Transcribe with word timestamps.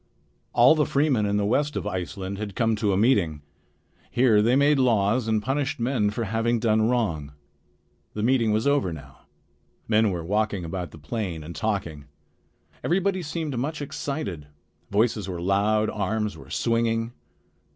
All 0.53 0.73
the 0.73 0.87
freemen 0.87 1.27
in 1.27 1.37
the 1.37 1.45
west 1.45 1.75
of 1.75 1.85
Iceland 1.85 2.39
had 2.39 2.55
come 2.55 2.75
to 2.77 2.91
a 2.91 2.97
meeting. 2.97 3.43
Here 4.09 4.41
they 4.41 4.55
made 4.55 4.79
laws 4.79 5.27
and 5.27 5.43
punished 5.43 5.79
men 5.79 6.09
for 6.09 6.23
having 6.23 6.57
done 6.59 6.89
wrong. 6.89 7.33
The 8.15 8.23
meeting 8.23 8.51
was 8.51 8.65
over 8.65 8.91
now. 8.91 9.27
Men 9.87 10.09
were 10.09 10.25
walking 10.25 10.65
about 10.65 10.89
the 10.89 10.97
plain 10.97 11.43
and 11.43 11.55
talking. 11.55 12.05
Everybody 12.83 13.21
seemed 13.21 13.55
much 13.59 13.79
excited. 13.79 14.47
Voices 14.89 15.29
were 15.29 15.39
loud, 15.39 15.87
arms 15.91 16.35
were 16.35 16.49
swinging. 16.49 17.13